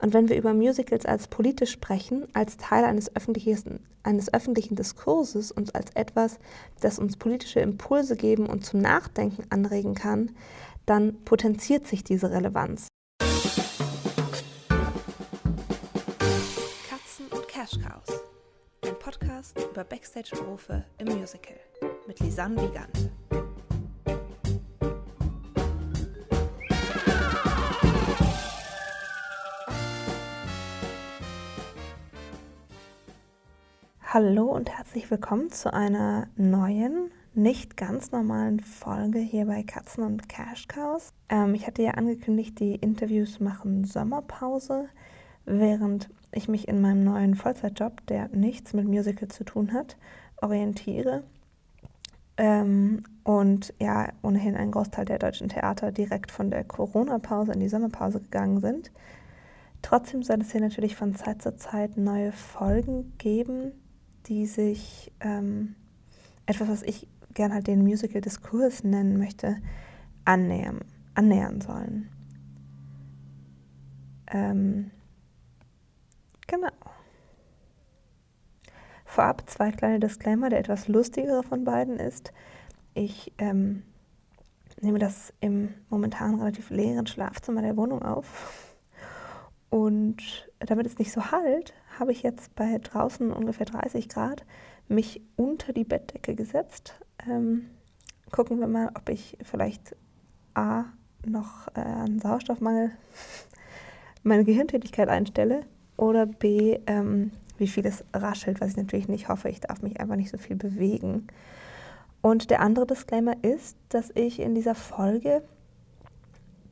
[0.00, 5.50] Und wenn wir über Musicals als politisch sprechen, als Teil eines öffentlichen, eines öffentlichen Diskurses
[5.50, 6.38] und als etwas,
[6.80, 10.30] das uns politische Impulse geben und zum Nachdenken anregen kann,
[10.86, 12.86] dann potenziert sich diese Relevanz.
[16.88, 18.20] Katzen und Cash Cows.
[18.86, 21.56] Ein Podcast über Backstage-Berufe im Musical
[22.06, 23.10] mit Lisanne Wiegand.
[34.10, 40.30] Hallo und herzlich willkommen zu einer neuen, nicht ganz normalen Folge hier bei Katzen und
[40.30, 41.12] Cash Cows.
[41.28, 44.88] Ähm, ich hatte ja angekündigt, die Interviews machen Sommerpause,
[45.44, 49.98] während ich mich in meinem neuen Vollzeitjob, der nichts mit Musical zu tun hat,
[50.40, 51.22] orientiere.
[52.38, 57.68] Ähm, und ja, ohnehin ein Großteil der deutschen Theater direkt von der Corona-Pause in die
[57.68, 58.90] Sommerpause gegangen sind.
[59.82, 63.72] Trotzdem soll es hier natürlich von Zeit zu Zeit neue Folgen geben,
[64.28, 65.74] die sich ähm,
[66.46, 69.56] etwas, was ich gerne halt den Musical-Diskurs nennen möchte,
[70.24, 70.80] annähern,
[71.14, 72.08] annähern sollen.
[74.30, 74.90] Ähm,
[76.46, 76.68] genau.
[79.04, 80.50] Vorab zwei kleine Disclaimer.
[80.50, 82.32] Der etwas lustigere von beiden ist,
[82.94, 83.82] ich ähm,
[84.80, 88.74] nehme das im momentan relativ leeren Schlafzimmer der Wohnung auf.
[89.70, 94.44] Und damit es nicht so halt, habe ich jetzt bei draußen ungefähr 30 Grad
[94.88, 96.94] mich unter die Bettdecke gesetzt.
[97.26, 97.66] Ähm,
[98.30, 99.96] gucken wir mal, ob ich vielleicht
[100.54, 100.84] A
[101.26, 102.90] noch äh, an Sauerstoffmangel
[104.22, 105.64] meine Gehirntätigkeit einstelle
[105.96, 109.48] oder B, ähm, wie viel es raschelt, was ich natürlich nicht hoffe.
[109.48, 111.26] Ich darf mich einfach nicht so viel bewegen.
[112.20, 115.42] Und der andere Disclaimer ist, dass ich in dieser Folge,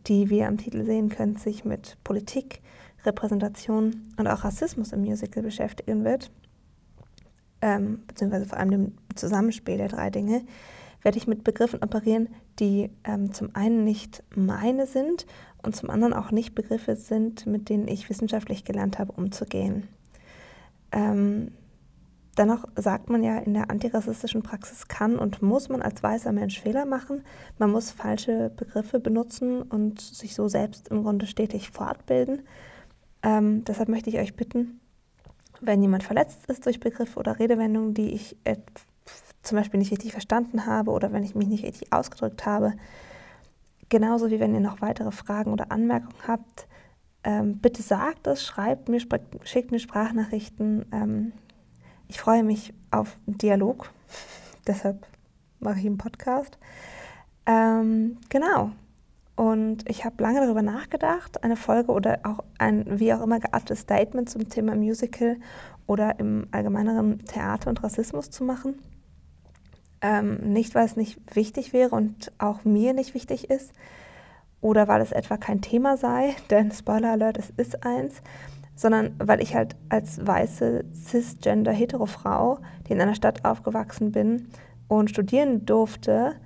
[0.06, 2.60] die wir am Titel sehen könnt, sich mit Politik,
[3.06, 6.30] Repräsentation und auch Rassismus im Musical beschäftigen wird,
[7.62, 10.42] ähm, beziehungsweise vor allem dem Zusammenspiel der drei Dinge,
[11.02, 12.28] werde ich mit Begriffen operieren,
[12.58, 15.26] die ähm, zum einen nicht meine sind
[15.62, 19.88] und zum anderen auch nicht Begriffe sind, mit denen ich wissenschaftlich gelernt habe, umzugehen.
[20.92, 21.52] Ähm,
[22.38, 26.60] dennoch sagt man ja, in der antirassistischen Praxis kann und muss man als weißer Mensch
[26.60, 27.22] Fehler machen.
[27.58, 32.42] Man muss falsche Begriffe benutzen und sich so selbst im Grunde stetig fortbilden.
[33.26, 34.78] Ähm, deshalb möchte ich euch bitten,
[35.60, 38.56] wenn jemand verletzt ist durch Begriffe oder Redewendungen, die ich äh,
[39.42, 42.74] zum Beispiel nicht richtig verstanden habe oder wenn ich mich nicht richtig ausgedrückt habe,
[43.88, 46.68] genauso wie wenn ihr noch weitere Fragen oder Anmerkungen habt,
[47.24, 49.00] ähm, bitte sagt es, schreibt mir,
[49.42, 50.86] schickt mir Sprachnachrichten.
[50.92, 51.32] Ähm,
[52.06, 53.90] ich freue mich auf Dialog,
[54.68, 55.04] deshalb
[55.58, 56.58] mache ich einen Podcast.
[57.44, 58.70] Ähm, genau,
[59.36, 63.80] und ich habe lange darüber nachgedacht, eine Folge oder auch ein wie auch immer geartetes
[63.80, 65.36] Statement zum Thema Musical
[65.86, 68.80] oder im allgemeineren Theater und Rassismus zu machen.
[70.00, 73.72] Ähm, nicht, weil es nicht wichtig wäre und auch mir nicht wichtig ist
[74.62, 78.22] oder weil es etwa kein Thema sei, denn Spoiler Alert, es ist eins,
[78.74, 84.48] sondern weil ich halt als weiße cisgender hetero Frau, die in einer Stadt aufgewachsen bin
[84.88, 86.36] und studieren durfte,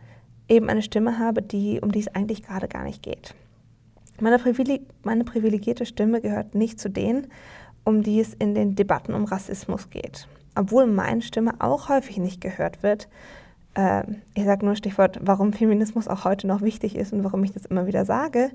[0.51, 3.35] eben eine Stimme habe, die, um die es eigentlich gerade gar nicht geht.
[4.21, 7.29] Meine, Privileg meine privilegierte Stimme gehört nicht zu denen,
[7.85, 10.29] um die es in den Debatten um Rassismus geht.
[10.55, 13.09] Obwohl meine Stimme auch häufig nicht gehört wird.
[13.75, 14.03] Äh,
[14.35, 17.65] ich sage nur Stichwort, warum Feminismus auch heute noch wichtig ist und warum ich das
[17.65, 18.51] immer wieder sage,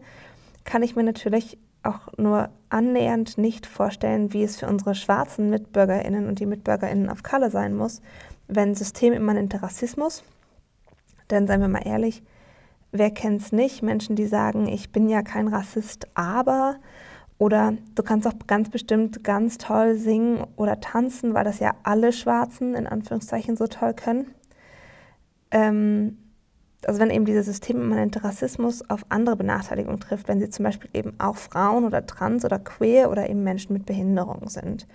[0.66, 6.28] kann ich mir natürlich auch nur annähernd nicht vorstellen, wie es für unsere schwarzen MitbürgerInnen
[6.28, 8.02] und die MitbürgerInnen auf Color sein muss,
[8.48, 10.24] wenn systemimmanenter Rassismus
[11.30, 12.24] denn seien wir mal ehrlich,
[12.92, 13.84] wer kennt es nicht?
[13.84, 16.78] Menschen, die sagen, ich bin ja kein Rassist, aber
[17.38, 22.14] oder du kannst auch ganz bestimmt ganz toll singen oder tanzen, weil das ja alle
[22.14, 24.34] Schwarzen in Anführungszeichen so toll können.
[25.52, 26.18] Ähm,
[26.88, 31.14] also wenn eben dieser systemimmanente Rassismus auf andere Benachteiligungen trifft, wenn sie zum Beispiel eben
[31.20, 34.88] auch Frauen oder trans oder queer oder eben Menschen mit Behinderung sind.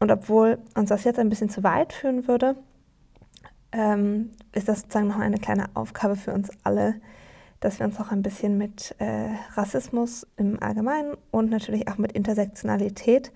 [0.00, 2.56] Und obwohl uns das jetzt ein bisschen zu weit führen würde,
[3.74, 6.94] ähm, ist das sozusagen noch eine kleine Aufgabe für uns alle,
[7.60, 12.12] dass wir uns auch ein bisschen mit äh, Rassismus im Allgemeinen und natürlich auch mit
[12.12, 13.32] Intersektionalität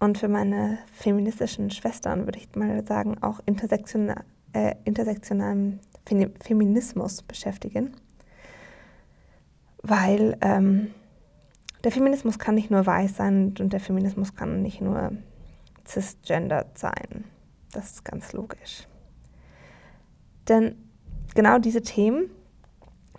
[0.00, 5.78] und für meine feministischen Schwestern würde ich mal sagen, auch intersektional, äh, intersektionalem
[6.42, 7.92] Feminismus beschäftigen.
[9.82, 10.92] Weil ähm,
[11.84, 15.12] der Feminismus kann nicht nur weiß sein und der Feminismus kann nicht nur
[15.86, 17.24] cisgendered sein.
[17.72, 18.86] Das ist ganz logisch.
[20.50, 20.74] Denn
[21.34, 22.28] genau diese Themen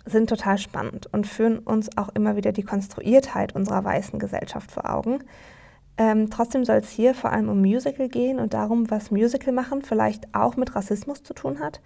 [0.04, 4.88] sind total spannend und führen uns auch immer wieder die Konstruiertheit unserer weißen Gesellschaft vor
[4.88, 5.24] Augen.
[5.96, 9.82] Ähm, trotzdem soll es hier vor allem um Musical gehen und darum, was Musical machen
[9.82, 11.80] vielleicht auch mit Rassismus zu tun hat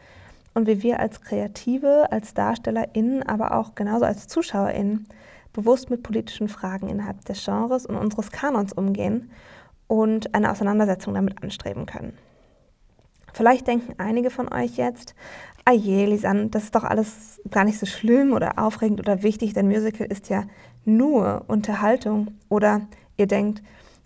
[0.54, 5.06] und wie wir als Kreative, als DarstellerInnen, aber auch genauso als ZuschauerInnen
[5.52, 9.30] bewusst mit politischen Fragen innerhalb des Genres und unseres Kanons umgehen
[9.86, 12.16] und eine Auseinandersetzung damit anstreben können.
[13.36, 15.14] Vielleicht denken einige von euch jetzt,
[15.66, 19.52] ah je, Lisanne, das ist doch alles gar nicht so schlimm oder aufregend oder wichtig,
[19.52, 20.44] denn Musical ist ja
[20.86, 22.28] nur Unterhaltung.
[22.48, 22.88] Oder
[23.18, 23.62] ihr denkt,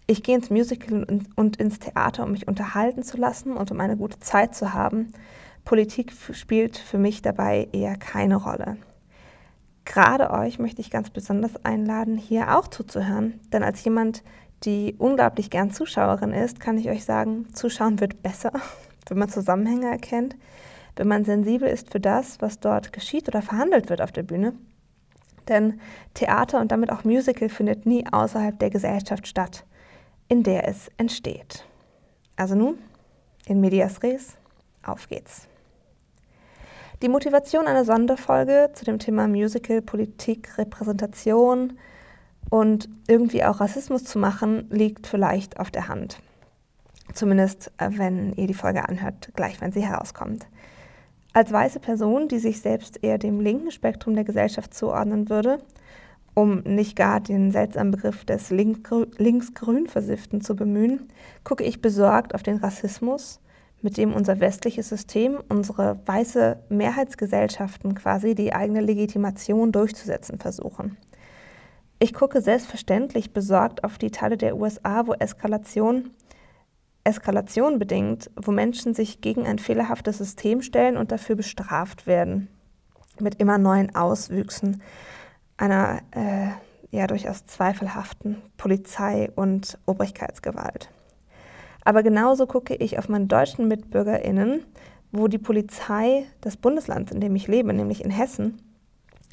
[0.09, 1.07] ich gehe ins Musical
[1.37, 5.13] und ins Theater, um mich unterhalten zu lassen und um eine gute Zeit zu haben.
[5.65, 8.79] Politik spielt für mich dabei eher keine Rolle.
[9.85, 13.39] Gerade euch möchte ich ganz besonders einladen, hier auch zuzuhören.
[13.53, 14.25] Denn als jemand,
[14.65, 18.51] die unglaublich gern Zuschauerin ist, kann ich euch sagen, Zuschauen wird besser
[19.11, 20.37] wenn man Zusammenhänge erkennt,
[20.97, 24.55] wenn man sensibel ist für das, was dort geschieht oder verhandelt wird auf der Bühne.
[25.49, 25.81] Denn
[26.15, 29.65] Theater und damit auch Musical findet nie außerhalb der Gesellschaft statt,
[30.29, 31.65] in der es entsteht.
[32.37, 32.79] Also nun,
[33.47, 34.37] in medias res,
[34.83, 35.49] auf geht's.
[37.03, 41.79] Die Motivation einer Sonderfolge zu dem Thema Musical, Politik, Repräsentation
[42.51, 46.21] und irgendwie auch Rassismus zu machen, liegt vielleicht auf der Hand.
[47.15, 50.47] Zumindest, äh, wenn ihr die Folge anhört, gleich wenn sie herauskommt.
[51.33, 55.59] Als weiße Person, die sich selbst eher dem linken Spektrum der Gesellschaft zuordnen würde,
[56.35, 61.09] um nicht gar den seltsamen Begriff des linksgrün Versifften zu bemühen,
[61.45, 63.41] gucke ich besorgt auf den Rassismus,
[63.83, 70.97] mit dem unser westliches System, unsere weiße Mehrheitsgesellschaften quasi die eigene Legitimation durchzusetzen versuchen.
[71.99, 76.11] Ich gucke selbstverständlich besorgt auf die Teile der USA, wo Eskalation
[77.05, 82.49] Eskalation bedingt, wo Menschen sich gegen ein fehlerhaftes System stellen und dafür bestraft werden.
[83.19, 84.83] Mit immer neuen Auswüchsen
[85.57, 86.49] einer äh,
[86.91, 90.91] ja durchaus zweifelhaften Polizei- und Obrigkeitsgewalt.
[91.85, 94.65] Aber genauso gucke ich auf meine deutschen MitbürgerInnen,
[95.13, 98.61] wo die Polizei des Bundeslands, in dem ich lebe, nämlich in Hessen,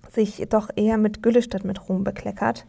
[0.10, 2.66] sich doch eher mit Gülle statt mit Ruhm bekleckert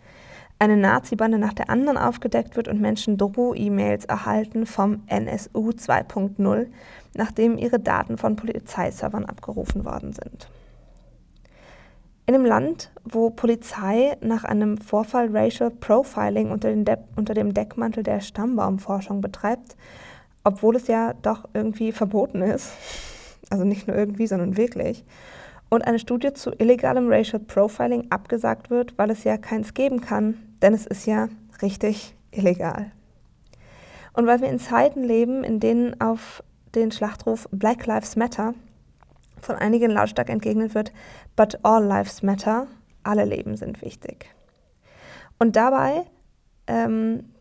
[0.58, 6.66] eine Nazi-Bande nach der anderen aufgedeckt wird und Menschen Droh-E-Mails erhalten vom NSU 2.0,
[7.14, 10.48] nachdem ihre Daten von Polizeiservern abgerufen worden sind.
[12.26, 16.74] In einem Land, wo Polizei nach einem Vorfall Racial Profiling unter,
[17.16, 19.76] unter dem Deckmantel der Stammbaumforschung betreibt,
[20.44, 22.72] obwohl es ja doch irgendwie verboten ist,
[23.50, 25.04] also nicht nur irgendwie, sondern wirklich,
[25.70, 30.47] und eine Studie zu illegalem Racial Profiling abgesagt wird, weil es ja keins geben kann,
[30.62, 31.28] denn es ist ja
[31.62, 32.92] richtig illegal.
[34.12, 36.42] Und weil wir in Zeiten leben, in denen auf
[36.74, 38.54] den Schlachtruf Black Lives Matter
[39.40, 40.92] von einigen lautstark entgegnet wird,
[41.36, 42.66] but all lives matter,
[43.02, 44.26] alle Leben sind wichtig.
[45.38, 46.04] Und dabei
[46.66, 47.32] ähm,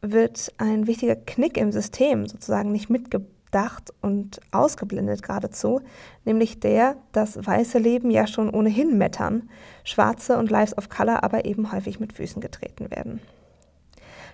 [0.00, 5.80] wird ein wichtiger Knick im System sozusagen nicht mitgebracht durchdacht und ausgeblendet geradezu,
[6.24, 9.48] nämlich der, dass weiße Leben ja schon ohnehin mettern,
[9.84, 13.20] schwarze und Lives of Color aber eben häufig mit Füßen getreten werden.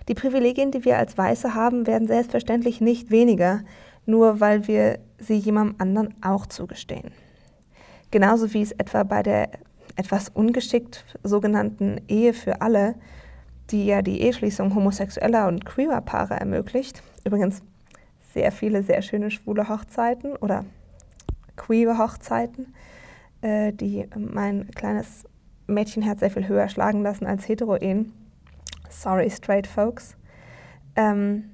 [0.07, 3.61] Die Privilegien, die wir als Weiße haben, werden selbstverständlich nicht weniger,
[4.05, 7.11] nur weil wir sie jemandem anderen auch zugestehen.
[8.11, 9.49] Genauso wie es etwa bei der
[9.97, 12.95] etwas ungeschickt sogenannten Ehe für alle,
[13.71, 17.63] die ja die Eheschließung homosexueller und queerer Paare ermöglicht, übrigens
[18.37, 20.63] sehr viele sehr schöne schwule Hochzeiten oder
[21.55, 22.75] queer Hochzeiten,
[23.41, 25.23] äh, die mein kleines
[25.65, 28.13] Mädchenherz sehr viel höher schlagen lassen als Heteroen.
[28.91, 30.15] Sorry, straight folks.
[30.95, 31.45] Ähm,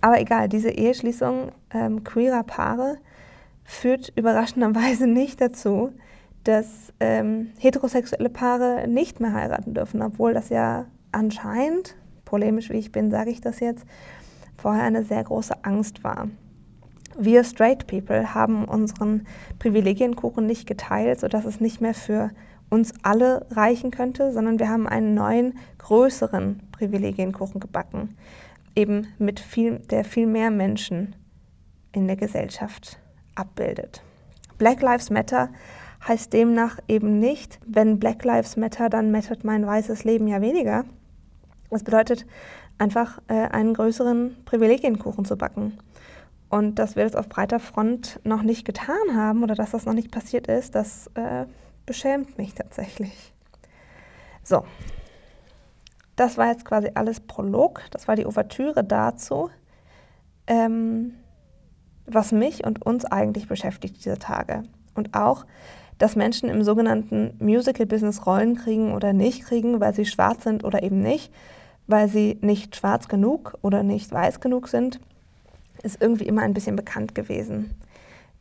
[0.00, 2.98] aber egal, diese Eheschließung ähm, queerer Paare
[3.64, 5.90] führt überraschenderweise nicht dazu,
[6.44, 12.92] dass ähm, heterosexuelle Paare nicht mehr heiraten dürfen, obwohl das ja anscheinend, polemisch wie ich
[12.92, 13.84] bin, sage ich das jetzt,
[14.56, 16.28] vorher eine sehr große Angst war.
[17.16, 19.26] Wir Straight People haben unseren
[19.58, 22.30] Privilegienkuchen nicht geteilt, sodass es nicht mehr für
[22.70, 28.16] uns alle reichen könnte, sondern wir haben einen neuen, größeren Privilegienkuchen gebacken,
[28.74, 31.14] eben mit viel, der viel mehr Menschen
[31.92, 32.98] in der Gesellschaft
[33.36, 34.02] abbildet.
[34.58, 35.50] Black Lives Matter
[36.06, 40.84] heißt demnach eben nicht, wenn Black Lives Matter, dann mattert mein weißes Leben ja weniger.
[41.70, 42.26] Das bedeutet,
[42.78, 45.78] einfach äh, einen größeren Privilegienkuchen zu backen.
[46.48, 49.94] Und dass wir das auf breiter Front noch nicht getan haben oder dass das noch
[49.94, 51.46] nicht passiert ist, das äh,
[51.86, 53.32] beschämt mich tatsächlich.
[54.42, 54.64] So,
[56.16, 59.50] das war jetzt quasi alles Prolog, das war die Ouvertüre dazu,
[60.46, 61.14] ähm,
[62.06, 64.64] was mich und uns eigentlich beschäftigt diese Tage.
[64.94, 65.46] Und auch
[65.98, 70.82] dass Menschen im sogenannten Musical-Business Rollen kriegen oder nicht kriegen, weil sie schwarz sind oder
[70.82, 71.32] eben nicht,
[71.86, 75.00] weil sie nicht schwarz genug oder nicht weiß genug sind,
[75.82, 77.74] ist irgendwie immer ein bisschen bekannt gewesen.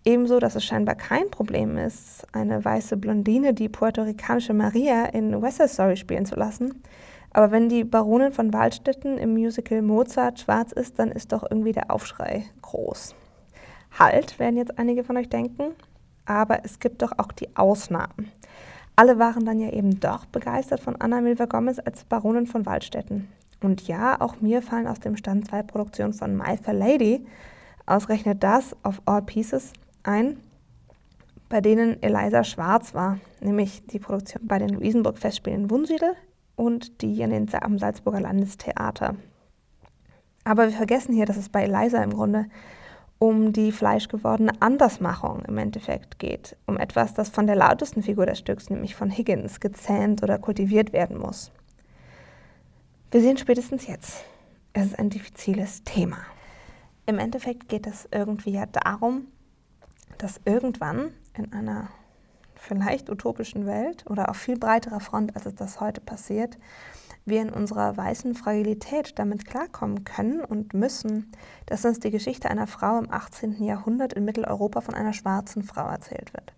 [0.06, 5.58] Ebenso, dass es scheinbar kein Problem ist, eine weiße Blondine, die puerto-ricanische Maria in West
[5.58, 6.84] Side Story spielen zu lassen.
[7.32, 11.72] Aber wenn die Baronin von Waldstätten im Musical Mozart schwarz ist, dann ist doch irgendwie
[11.72, 13.16] der Aufschrei groß.
[13.98, 15.72] Halt, werden jetzt einige von euch denken,
[16.26, 18.32] aber es gibt doch auch die Ausnahmen.
[18.96, 23.28] Alle waren dann ja eben doch begeistert von Anna Milva Gomez als Baronin von Waldstätten.
[23.62, 27.26] Und ja, auch mir fallen aus dem Stand zwei Produktionen von My Fair Lady
[27.86, 29.74] ausgerechnet das auf All Pieces
[30.04, 30.38] ein,
[31.50, 36.14] bei denen Eliza schwarz war, nämlich die Produktion bei den Luisenburg-Festspielen Wunsiedel
[36.56, 39.16] und die an den, am Salzburger Landestheater.
[40.44, 42.46] Aber wir vergessen hier, dass es bei Eliza im Grunde
[43.24, 48.40] um die fleischgewordene Andersmachung im Endeffekt geht, um etwas, das von der lautesten Figur des
[48.40, 51.50] Stücks, nämlich von Higgins, gezähnt oder kultiviert werden muss.
[53.12, 54.26] Wir sehen spätestens jetzt,
[54.74, 56.18] es ist ein diffiziles Thema.
[57.06, 59.28] Im Endeffekt geht es irgendwie ja darum,
[60.18, 61.88] dass irgendwann in einer
[62.56, 66.58] vielleicht utopischen Welt oder auf viel breiterer Front, als es das heute passiert,
[67.26, 71.32] wir in unserer weißen Fragilität damit klarkommen können und müssen,
[71.66, 73.64] dass uns die Geschichte einer Frau im 18.
[73.64, 76.54] Jahrhundert in Mitteleuropa von einer schwarzen Frau erzählt wird.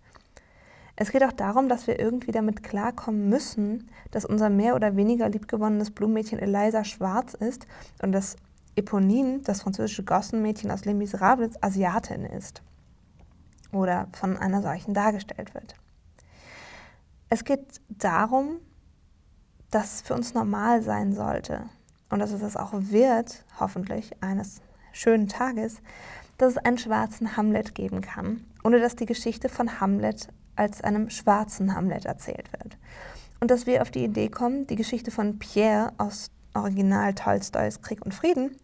[0.96, 5.28] Es geht auch darum, dass wir irgendwie damit klarkommen müssen, dass unser mehr oder weniger
[5.28, 7.66] liebgewonnenes Blumenmädchen Eliza schwarz ist
[8.00, 8.36] und dass
[8.76, 12.62] Eponine, das französische Gossenmädchen aus Les Miserables, Asiatin ist
[13.72, 15.74] oder von einer solchen dargestellt wird.
[17.28, 18.58] Es geht darum,
[19.70, 21.68] das für uns normal sein sollte
[22.10, 24.60] und dass es das auch wird, hoffentlich eines
[24.92, 25.80] schönen Tages,
[26.38, 31.10] dass es einen schwarzen Hamlet geben kann, ohne dass die Geschichte von Hamlet als einem
[31.10, 32.78] schwarzen Hamlet erzählt wird.
[33.40, 38.04] Und dass wir auf die Idee kommen, die Geschichte von Pierre aus Original Tolstoys Krieg
[38.04, 38.56] und Frieden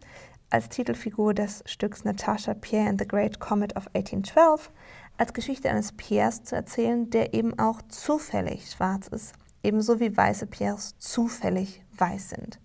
[0.49, 4.71] als Titelfigur des Stücks Natasha Pierre and the Great Comet of 1812
[5.17, 10.45] als Geschichte eines Pierres zu erzählen, der eben auch zufällig schwarz ist ebenso wie weiße
[10.45, 12.59] Pierres zufällig weiß sind.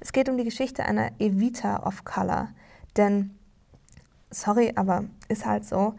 [0.00, 2.48] Es geht um die Geschichte einer Evita of Color,
[2.96, 3.36] denn,
[4.30, 5.94] sorry, aber ist halt so,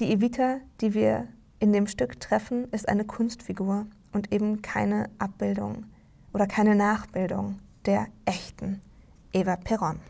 [0.00, 5.84] die Evita, die wir in dem Stück treffen, ist eine Kunstfigur und eben keine Abbildung
[6.32, 8.80] oder keine Nachbildung der echten
[9.32, 10.00] Eva Perron.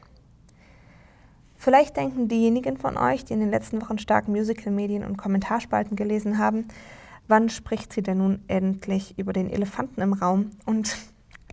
[1.56, 6.38] Vielleicht denken diejenigen von euch, die in den letzten Wochen stark Musical-Medien und Kommentarspalten gelesen
[6.38, 6.68] haben,
[7.30, 10.50] Wann spricht sie denn nun endlich über den Elefanten im Raum?
[10.66, 10.96] Und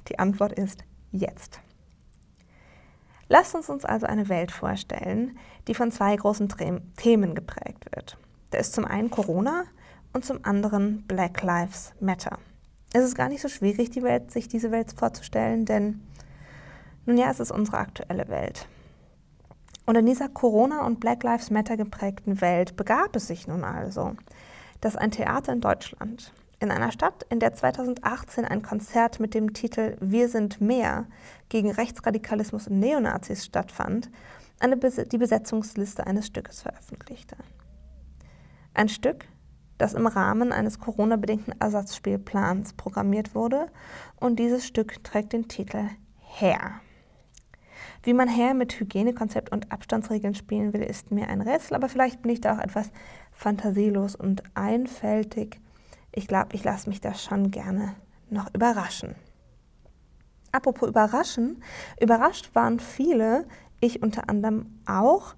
[0.08, 1.60] die Antwort ist jetzt.
[3.30, 6.52] Lasst uns uns also eine Welt vorstellen, die von zwei großen
[6.96, 8.18] Themen geprägt wird.
[8.50, 9.66] Da ist zum einen Corona
[10.14, 12.40] und zum anderen Black Lives Matter.
[12.92, 16.02] Es ist gar nicht so schwierig, die Welt, sich diese Welt vorzustellen, denn
[17.06, 18.68] nun ja, es ist unsere aktuelle Welt.
[19.86, 24.16] Und in dieser Corona- und Black Lives Matter geprägten Welt begab es sich nun also,
[24.82, 29.54] dass ein Theater in Deutschland, in einer Stadt, in der 2018 ein Konzert mit dem
[29.54, 31.06] Titel Wir sind mehr
[31.50, 34.10] gegen Rechtsradikalismus und Neonazis stattfand,
[34.60, 37.36] eine die Besetzungsliste eines Stückes veröffentlichte.
[38.74, 39.26] Ein Stück,
[39.78, 43.68] das im Rahmen eines Corona-bedingten Ersatzspielplans programmiert wurde
[44.16, 46.82] und dieses Stück trägt den Titel Herr.
[48.04, 52.22] Wie man Herr mit Hygienekonzept und Abstandsregeln spielen will, ist mir ein Rätsel, aber vielleicht
[52.22, 52.92] bin ich da auch etwas
[53.38, 55.60] fantasielos und einfältig.
[56.12, 57.94] Ich glaube, ich lasse mich da schon gerne
[58.30, 59.16] noch überraschen.
[60.52, 61.62] Apropos überraschen,
[62.02, 63.46] überrascht waren viele,
[63.80, 65.36] ich unter anderem auch,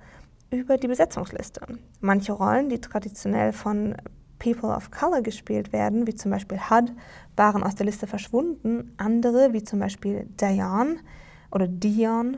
[0.50, 1.62] über die Besetzungsliste.
[2.00, 3.96] Manche Rollen, die traditionell von
[4.40, 6.94] People of Color gespielt werden, wie zum Beispiel HUD,
[7.36, 8.94] waren aus der Liste verschwunden.
[8.98, 10.98] Andere, wie zum Beispiel Diane
[11.52, 12.38] oder Dion,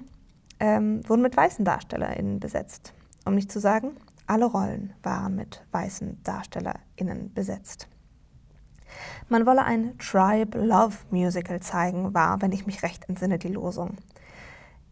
[0.59, 2.93] ähm, wurden mit weißen DarstellerInnen besetzt.
[3.25, 3.91] Um nicht zu sagen,
[4.31, 7.89] alle Rollen waren mit weißen DarstellerInnen besetzt.
[9.27, 13.97] Man wolle ein Tribe Love Musical zeigen, war, wenn ich mich recht entsinne, die Losung.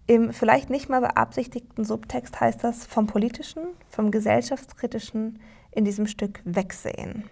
[0.08, 5.40] Im vielleicht nicht mal beabsichtigten Subtext heißt das vom Politischen, vom Gesellschaftskritischen
[5.72, 7.30] in diesem Stück wegsehen.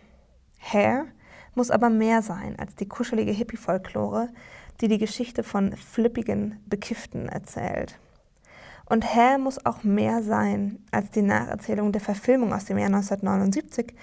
[0.60, 1.08] Hair
[1.56, 4.30] muss aber mehr sein als die kuschelige Hippie-Folklore,
[4.80, 8.00] die die Geschichte von flippigen Bekifften erzählt.
[8.90, 13.94] Und Hair muss auch mehr sein als die Nacherzählung der Verfilmung aus dem Jahr 1979,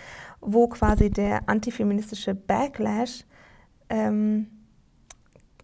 [0.41, 3.25] wo quasi der antifeministische Backlash
[3.89, 4.49] ähm,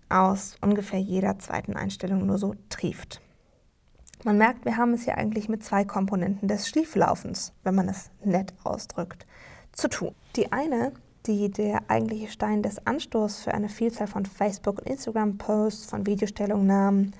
[0.08, 3.20] aus ungefähr jeder zweiten Einstellung nur so trieft.
[4.24, 8.10] Man merkt, wir haben es hier eigentlich mit zwei Komponenten des Schieflaufens, wenn man es
[8.24, 9.26] nett ausdrückt,
[9.72, 10.14] zu tun.
[10.36, 10.92] Die eine,
[11.26, 17.12] die der eigentliche Stein des Anstoßes für eine Vielzahl von Facebook- und Instagram-Posts, von Videostellungnahmen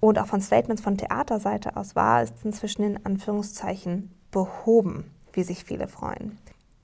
[0.00, 5.64] und auch von Statements von Theaterseite aus war, ist inzwischen in Anführungszeichen behoben, wie sich
[5.64, 6.38] viele freuen.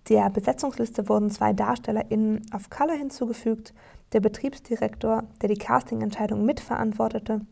[0.09, 3.73] Der Besetzungsliste wurden zwei DarstellerInnen of Color hinzugefügt.
[4.12, 7.42] Der Betriebsdirektor, der die Castingentscheidung mitverantwortete,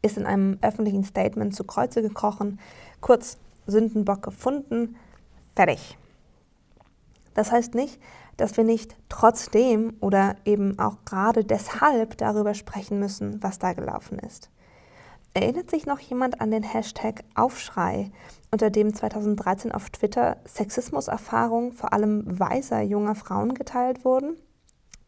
[0.00, 2.58] ist in einem öffentlichen Statement zu Kreuze gekrochen.
[3.00, 4.96] Kurz, Sündenbock gefunden,
[5.54, 5.98] fertig.
[7.34, 8.00] Das heißt nicht,
[8.36, 14.18] dass wir nicht trotzdem oder eben auch gerade deshalb darüber sprechen müssen, was da gelaufen
[14.20, 14.50] ist.
[15.34, 18.10] Erinnert sich noch jemand an den Hashtag Aufschrei,
[18.50, 24.36] unter dem 2013 auf Twitter Sexismuserfahrungen vor allem weißer junger Frauen geteilt wurden?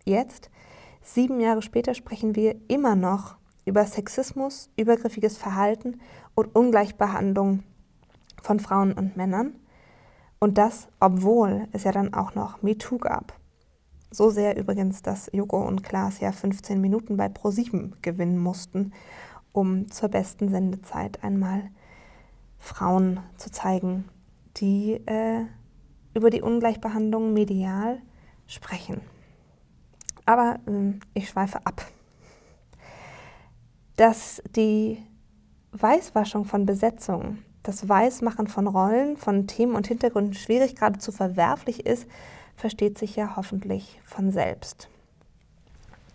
[0.04, 0.50] Jetzt,
[1.02, 6.00] sieben Jahre später, sprechen wir immer noch über Sexismus, übergriffiges Verhalten
[6.34, 7.62] und Ungleichbehandlung
[8.42, 9.54] von Frauen und Männern.
[10.38, 13.34] Und das, obwohl es ja dann auch noch MeToo gab.
[14.10, 18.92] So sehr übrigens, dass Joko und Klaas ja 15 Minuten bei ProSieben gewinnen mussten,
[19.52, 21.70] um zur besten Sendezeit einmal
[22.58, 24.04] Frauen zu zeigen,
[24.58, 25.44] die äh,
[26.14, 28.00] über die Ungleichbehandlung medial
[28.46, 29.00] sprechen.
[30.26, 31.84] Aber äh, ich schweife ab.
[33.96, 35.02] Dass die
[35.72, 42.06] Weißwaschung von Besetzungen, das Weißmachen von Rollen, von Themen und Hintergründen schwierig, geradezu verwerflich ist,
[42.56, 44.88] versteht sich ja hoffentlich von selbst.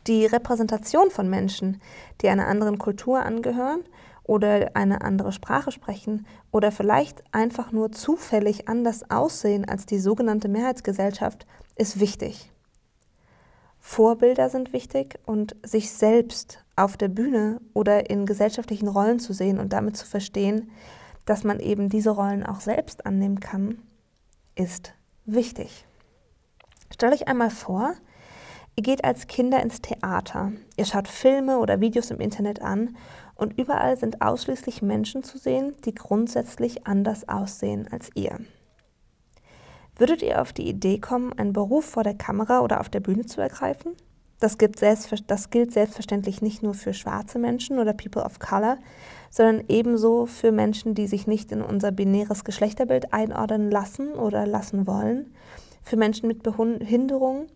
[0.08, 1.82] Die Repräsentation von Menschen,
[2.22, 3.84] die einer anderen Kultur angehören
[4.24, 10.48] oder eine andere Sprache sprechen oder vielleicht einfach nur zufällig anders aussehen als die sogenannte
[10.48, 11.46] Mehrheitsgesellschaft,
[11.76, 12.52] ist wichtig.
[13.80, 19.60] Vorbilder sind wichtig und sich selbst auf der Bühne oder in gesellschaftlichen Rollen zu sehen
[19.60, 20.72] und damit zu verstehen,
[21.26, 23.80] dass man eben diese Rollen auch selbst annehmen kann,
[24.56, 24.94] ist
[25.26, 25.86] wichtig.
[26.92, 27.94] Stell euch einmal vor,
[28.76, 32.96] ihr geht als Kinder ins Theater, ihr schaut Filme oder Videos im Internet an
[33.36, 38.40] und überall sind ausschließlich Menschen zu sehen, die grundsätzlich anders aussehen als ihr.
[39.98, 43.26] Würdet ihr auf die Idee kommen, einen Beruf vor der Kamera oder auf der Bühne
[43.26, 43.94] zu ergreifen?
[44.42, 48.78] Das gilt, das gilt, selbstverständlich nicht nur für schwarze Menschen oder People of Color,
[49.30, 54.86] sondern ebenso für Menschen, die sich nicht in unser binäres Geschlechterbild einordnen lassen oder lassen
[54.86, 55.34] wollen,
[55.84, 57.48] für Menschen mit Behinderung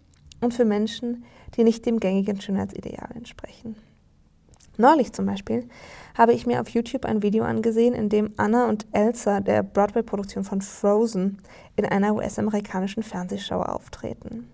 [0.41, 1.23] und für Menschen,
[1.55, 3.75] die nicht dem gängigen Schönheitsideal entsprechen.
[4.77, 5.67] Neulich zum Beispiel
[6.17, 10.45] habe ich mir auf YouTube ein Video angesehen, in dem Anna und Elsa der Broadway-Produktion
[10.45, 11.39] von Frozen
[11.75, 14.49] in einer US-amerikanischen Fernsehshow auftreten.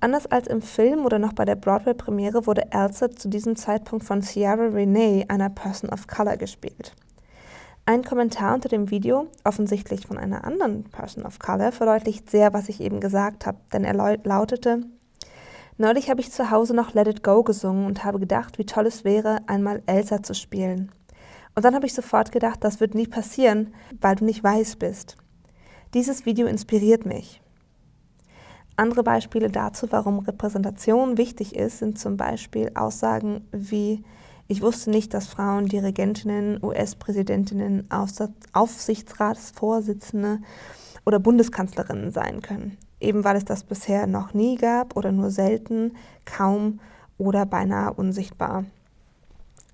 [0.00, 4.22] Anders als im Film oder noch bei der Broadway-Premiere wurde Elsa zu diesem Zeitpunkt von
[4.22, 6.94] Ciara Renee, einer Person of Color, gespielt.
[7.84, 12.68] Ein Kommentar unter dem Video, offensichtlich von einer anderen Person of Color, verdeutlicht sehr, was
[12.68, 14.84] ich eben gesagt habe, denn er lautete,
[15.82, 18.86] Neulich habe ich zu Hause noch Let It Go gesungen und habe gedacht, wie toll
[18.86, 20.92] es wäre, einmal Elsa zu spielen.
[21.56, 25.16] Und dann habe ich sofort gedacht, das wird nie passieren, weil du nicht weiß bist.
[25.92, 27.42] Dieses Video inspiriert mich.
[28.76, 34.04] Andere Beispiele dazu, warum Repräsentation wichtig ist, sind zum Beispiel Aussagen wie
[34.46, 37.88] ich wusste nicht, dass Frauen Dirigentinnen, US-Präsidentinnen,
[38.52, 40.38] Aufsichtsratsvorsitzende
[41.04, 45.96] oder Bundeskanzlerinnen sein können eben weil es das bisher noch nie gab oder nur selten,
[46.24, 46.80] kaum
[47.18, 48.64] oder beinahe unsichtbar.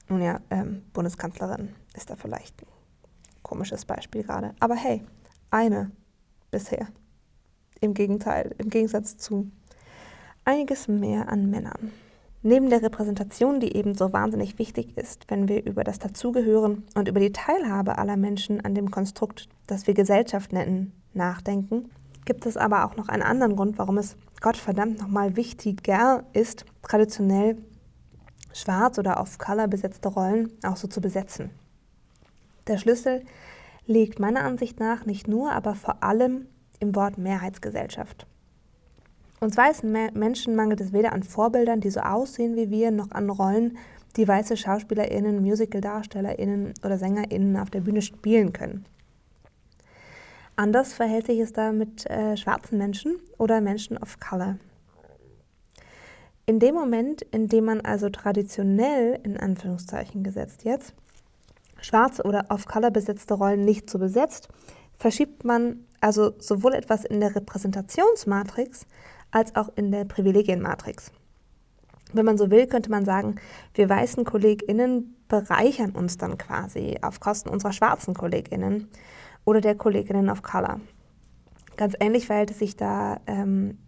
[0.09, 2.67] Nun ja, ähm, Bundeskanzlerin ist da vielleicht ein
[3.43, 4.55] komisches Beispiel gerade.
[4.61, 5.03] Aber hey,
[5.51, 5.91] eine
[6.51, 6.89] bisher.
[7.81, 9.51] Im Gegenteil, im Gegensatz zu
[10.45, 11.93] einiges mehr an Männern.
[12.43, 17.21] Neben der Repräsentation, die ebenso wahnsinnig wichtig ist, wenn wir über das Dazugehören und über
[17.21, 21.91] die Teilhabe aller Menschen an dem Konstrukt, das wir Gesellschaft nennen, nachdenken,
[22.29, 27.57] gibt es aber auch noch einen anderen Grund, warum es Gottverdammt nochmal wichtiger ist, traditionell
[28.53, 31.49] schwarz oder auf Color besetzte Rollen auch so zu besetzen.
[32.67, 33.23] Der Schlüssel
[33.87, 36.49] liegt meiner Ansicht nach nicht nur, aber vor allem
[36.81, 38.27] im Wort Mehrheitsgesellschaft.
[39.41, 43.31] Uns weißen Menschen mangelt es weder an Vorbildern, die so aussehen wie wir, noch an
[43.31, 43.79] Rollen,
[44.19, 48.85] die weiße SchauspielerInnen, Musical-DarstellerInnen oder SängerInnen auf der Bühne spielen können.
[50.59, 54.57] Anders verhält sich es da mit äh, schwarzen Menschen oder Menschen of Color.
[56.47, 60.95] In dem Moment, in dem man also traditionell, in Anführungszeichen gesetzt jetzt,
[61.81, 64.49] schwarze oder of Color besetzte Rollen nicht so besetzt,
[64.99, 68.85] verschiebt man also sowohl etwas in der Repräsentationsmatrix
[69.31, 71.13] als auch in der Privilegienmatrix.
[72.13, 73.37] Wenn man so will, könnte man sagen,
[73.75, 78.89] wir weißen KollegInnen bereichern uns dann quasi auf Kosten unserer schwarzen KollegInnen
[79.49, 80.79] oder der Kolleginnen of Color.
[81.79, 83.79] Ganz ähnlich verhält es sich da ähm,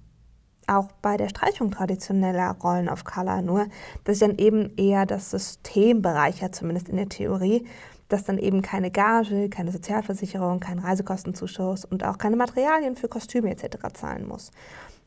[0.67, 3.67] auch bei der Streichung traditioneller Rollen of Color, nur
[4.05, 7.67] dass dann eben eher das System bereichert, zumindest in der Theorie,
[8.09, 13.51] dass dann eben keine Gage, keine Sozialversicherung, kein Reisekostenzuschuss und auch keine Materialien für Kostüme
[13.51, 13.93] etc.
[13.93, 14.53] zahlen muss.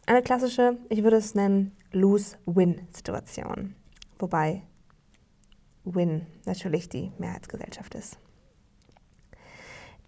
[0.06, 3.74] Eine klassische, ich würde es nennen, Lose-Win-Situation.
[4.20, 4.62] Wobei
[5.84, 8.20] Win natürlich die Mehrheitsgesellschaft ist.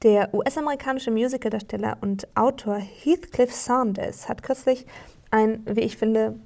[0.05, 4.85] Der US-amerikanische Musicaldarsteller und Autor Heathcliff Saunders hat kürzlich
[5.31, 6.39] einen, wie ich finde,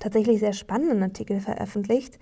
[0.00, 2.18] tatsächlich sehr spannenden Artikel veröffentlicht,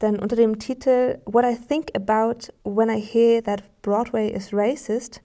[0.00, 5.20] denn unter dem Titel What I Think About When I Hear That Broadway is Racist,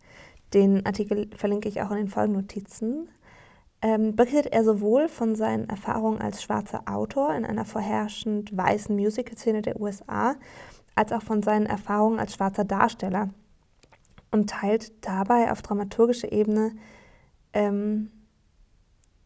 [0.53, 3.07] den Artikel verlinke ich auch in den Folgennotizen,
[3.81, 9.61] ähm, berichtet er sowohl von seinen Erfahrungen als schwarzer Autor in einer vorherrschend weißen Musical-Szene
[9.61, 10.35] der USA,
[10.95, 13.29] als auch von seinen Erfahrungen als schwarzer Darsteller
[14.35, 16.73] und teilt dabei auf dramaturgischer Ebene
[17.53, 18.11] ähm,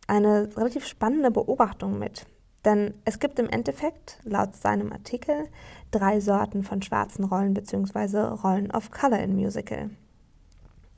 [0.05, 2.27] eine relativ spannende Beobachtung mit.
[2.63, 5.47] Denn es gibt im Endeffekt, laut seinem Artikel,
[5.89, 8.19] drei Sorten von schwarzen Rollen bzw.
[8.43, 9.89] Rollen of Color in Musical.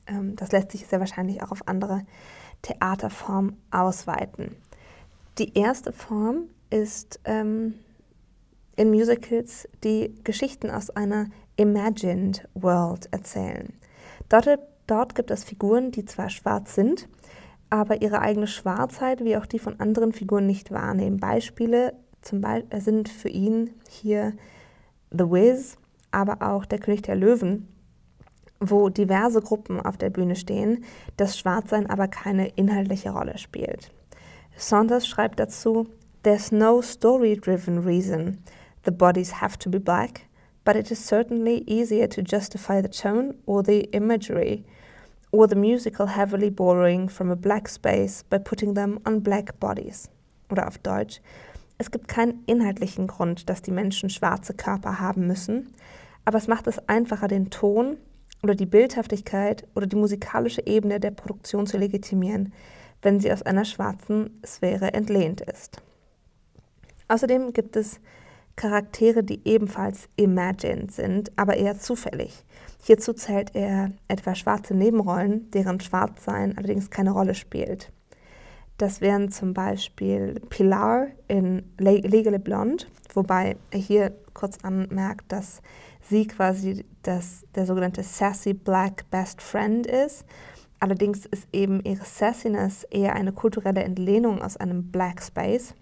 [0.06, 2.02] Ähm, das lässt sich sehr wahrscheinlich auch auf andere
[2.60, 4.56] Theaterformen ausweiten.
[5.38, 7.74] Die erste Form ist ähm,
[8.76, 13.72] in Musicals die Geschichten aus einer Imagined World erzählen.
[14.32, 14.48] Dort,
[14.86, 17.06] dort gibt es Figuren, die zwar schwarz sind,
[17.68, 21.18] aber ihre eigene Schwarzheit wie auch die von anderen Figuren nicht wahrnehmen.
[21.18, 21.92] Beispiele
[22.22, 24.32] zum Be sind für ihn hier
[25.10, 25.76] The Wiz,
[26.12, 27.68] aber auch Der König der Löwen,
[28.58, 30.82] wo diverse Gruppen auf der Bühne stehen,
[31.18, 33.92] das Schwarzsein aber keine inhaltliche Rolle spielt.
[34.56, 35.88] Saunders schreibt dazu,
[36.22, 38.38] There's no story-driven reason
[38.86, 40.22] the bodies have to be black,
[40.64, 44.64] but it is certainly easier to justify the tone or the imagery
[45.32, 50.08] or the musical heavily borrowing from a black space by putting them on black bodies.
[50.50, 51.20] Oder auf Deutsch.
[51.78, 55.74] Es gibt keinen inhaltlichen Grund, dass die Menschen schwarze Körper haben müssen,
[56.24, 57.96] aber es macht es einfacher, den Ton
[58.42, 62.52] oder die Bildhaftigkeit oder die musikalische Ebene der Produktion zu legitimieren,
[63.00, 65.82] wenn sie aus einer schwarzen Sphäre entlehnt ist.
[67.08, 68.00] Außerdem gibt es
[68.56, 72.44] Charaktere, die ebenfalls imagined sind, aber eher zufällig.
[72.82, 77.92] Hierzu zählt er etwa schwarze Nebenrollen, deren Schwarzsein allerdings keine Rolle spielt.
[78.78, 82.84] Das wären zum Beispiel Pilar in Legally Blonde,
[83.14, 85.62] wobei er hier kurz anmerkt, dass
[86.00, 90.24] sie quasi das, der sogenannte Sassy Black Best Friend ist.
[90.80, 95.74] Allerdings ist eben ihre Sassiness eher eine kulturelle Entlehnung aus einem Black Space.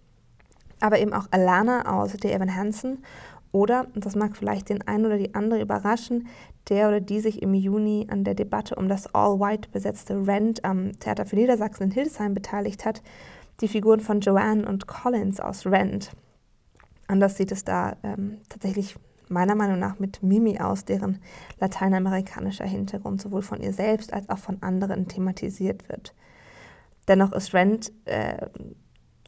[0.80, 3.04] Aber eben auch Alana aus The Evan Hansen
[3.52, 6.28] oder, und das mag vielleicht den einen oder die andere überraschen,
[6.68, 10.98] der oder die sich im Juni an der Debatte um das all-white besetzte Rent am
[10.98, 13.02] Theater für Niedersachsen in Hildesheim beteiligt hat,
[13.60, 16.12] die Figuren von Joanne und Collins aus Rent.
[17.08, 18.96] Anders sieht es da ähm, tatsächlich
[19.28, 21.18] meiner Meinung nach mit Mimi aus, deren
[21.58, 26.14] lateinamerikanischer Hintergrund sowohl von ihr selbst als auch von anderen thematisiert wird.
[27.08, 28.46] Dennoch ist Rent äh,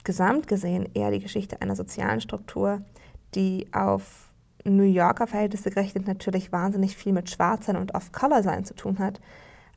[0.05, 2.83] gesamt gesehen eher die Geschichte einer sozialen Struktur,
[3.35, 4.31] die auf
[4.65, 9.21] New Yorker Verhältnisse gerechnet natürlich wahnsinnig viel mit Schwarzsein und Off-Color-Sein zu tun hat,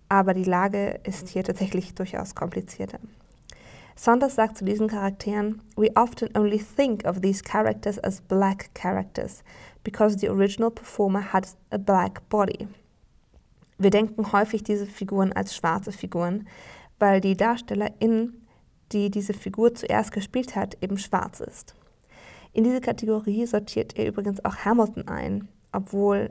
[0.10, 3.00] aber die Lage ist hier tatsächlich durchaus komplizierter.
[3.96, 9.44] Saunders sagt zu diesen Charakteren, We often only think of these characters as black characters,
[9.84, 12.68] because the original performer had a black body.
[13.78, 16.48] Wir denken häufig diese Figuren als schwarze Figuren,
[17.00, 18.34] weil die Darstellerin,
[18.92, 21.76] die diese Figur zuerst gespielt hat, eben schwarz ist.
[22.54, 26.30] In diese Kategorie sortiert er übrigens auch Hamilton ein, obwohl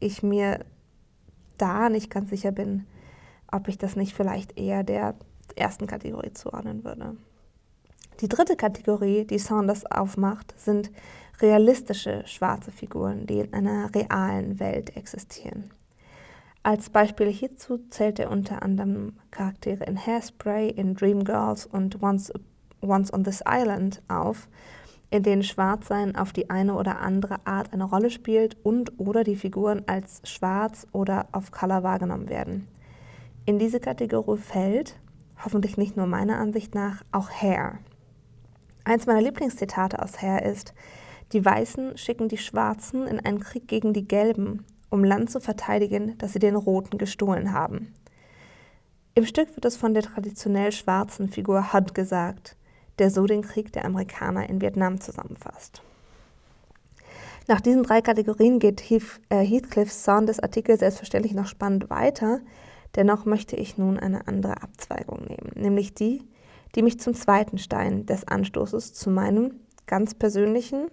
[0.00, 0.64] ich mir
[1.58, 2.86] da nicht ganz sicher bin,
[3.50, 5.14] ob ich das nicht vielleicht eher der
[5.54, 7.16] ersten Kategorie zuordnen würde.
[8.20, 10.90] Die dritte Kategorie, die Saunders aufmacht, sind
[11.40, 15.70] realistische schwarze Figuren, die in einer realen Welt existieren.
[16.62, 22.32] Als Beispiele hierzu zählt er unter anderem Charaktere in Hairspray, in Dreamgirls und Once,
[22.80, 24.48] Once on This Island auf
[25.12, 29.36] in denen Schwarzsein auf die eine oder andere Art eine Rolle spielt und oder die
[29.36, 32.66] Figuren als schwarz oder auf Color wahrgenommen werden.
[33.44, 34.98] In diese Kategorie fällt,
[35.44, 37.78] hoffentlich nicht nur meiner Ansicht nach, auch Hair.
[38.84, 40.72] Eins meiner Lieblingszitate aus Hair ist,
[41.32, 46.16] die Weißen schicken die Schwarzen in einen Krieg gegen die Gelben, um Land zu verteidigen,
[46.18, 47.92] das sie den Roten gestohlen haben.
[49.14, 52.56] Im Stück wird es von der traditionell schwarzen Figur Hunt gesagt,
[52.98, 55.82] der so den Krieg der Amerikaner in Vietnam zusammenfasst.
[57.48, 59.00] Nach diesen drei Kategorien geht äh,
[59.44, 62.40] Heathcliff Saunders Artikel selbstverständlich noch spannend weiter,
[62.94, 66.28] Dennoch möchte ich nun eine andere Abzweigung nehmen, nämlich die,
[66.74, 70.88] die mich zum zweiten Stein des Anstoßes zu meinem ganz persönlichen,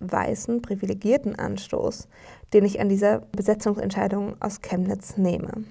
[0.00, 2.08] weißen, privilegierten Anstoß,
[2.54, 5.64] den ich an dieser Besetzungsentscheidung aus Chemnitz nehme.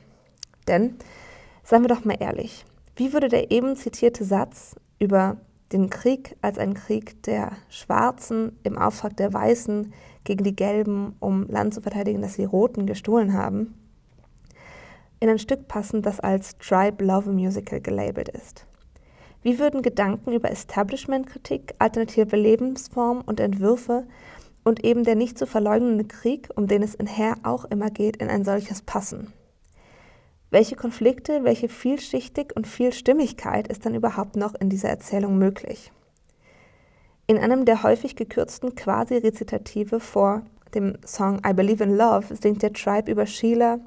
[0.68, 0.96] Denn,
[1.64, 2.66] seien wir doch mal ehrlich,
[2.96, 5.38] wie würde der eben zitierte Satz über
[5.72, 9.92] den Krieg als einen Krieg der Schwarzen im Auftrag der Weißen
[10.24, 13.74] gegen die Gelben, um Land zu verteidigen, das die Roten gestohlen haben,
[15.20, 18.68] in ein Stück passen, das als Tribe Love Musical gelabelt ist.
[19.42, 24.06] Wie würden Gedanken über Establishment-Kritik, alternative Lebensformen und Entwürfe
[24.64, 28.18] und eben der nicht zu verleugnende Krieg, um den es in Herr auch immer geht,
[28.18, 29.34] in ein solches passen?
[30.50, 35.92] Welche Konflikte, welche Vielschichtig und Vielstimmigkeit ist dann überhaupt noch in dieser Erzählung möglich?
[37.26, 40.44] In einem der häufig gekürzten Quasi-Rezitative vor
[40.76, 43.80] dem Song I Believe in Love singt der Tribe über Sheila,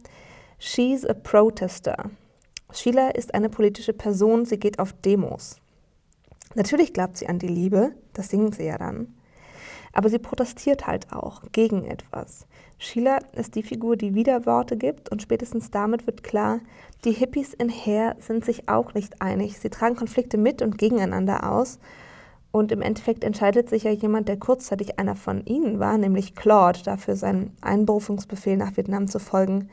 [0.58, 2.10] She's a protester.
[2.72, 5.60] Sheila ist eine politische Person, sie geht auf Demos.
[6.54, 9.15] Natürlich glaubt sie an die Liebe, das singen sie ja dann.
[9.96, 12.46] Aber sie protestiert halt auch gegen etwas.
[12.76, 16.60] Sheila ist die Figur, die Widerworte gibt und spätestens damit wird klar,
[17.06, 19.58] die Hippies in Hair sind sich auch nicht einig.
[19.58, 21.78] Sie tragen Konflikte mit und gegeneinander aus.
[22.50, 26.82] Und im Endeffekt entscheidet sich ja jemand, der kurzzeitig einer von ihnen war, nämlich Claude,
[26.84, 29.70] dafür seinen Einberufungsbefehl nach Vietnam zu folgen,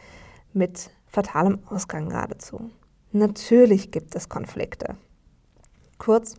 [0.53, 2.69] mit fatalem Ausgang geradezu.
[3.12, 4.95] Natürlich gibt es Konflikte.
[6.03, 6.35] Kurz,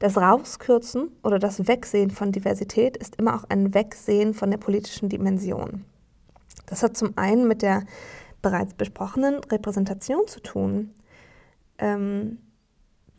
[0.00, 5.08] das Rauskürzen oder das Wegsehen von Diversität ist immer auch ein Wegsehen von der politischen
[5.08, 5.86] Dimension.
[6.66, 7.84] Das hat zum einen mit der
[8.42, 10.94] bereits besprochenen Repräsentation zu tun.
[11.78, 12.36] Ähm,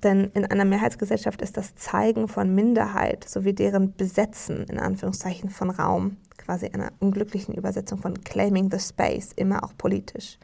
[0.03, 5.71] denn in einer Mehrheitsgesellschaft ist das Zeigen von Minderheit sowie deren Besetzen in Anführungszeichen von
[5.71, 10.37] Raum, quasi einer unglücklichen Übersetzung von claiming the space, immer auch politisch.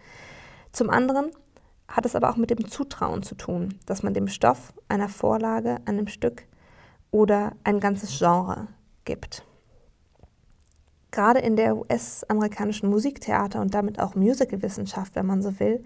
[0.71, 1.29] Zum anderen
[1.87, 5.77] hat es aber auch mit dem Zutrauen zu tun, dass man dem Stoff einer Vorlage,
[5.85, 6.43] einem Stück
[7.11, 8.67] oder ein ganzes Genre
[9.05, 9.45] gibt.
[11.11, 15.83] Gerade in der US-amerikanischen Musiktheater und damit auch Musicalwissenschaft, wenn man so will,